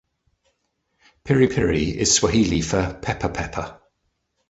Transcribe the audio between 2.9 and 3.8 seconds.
"pepper pepper".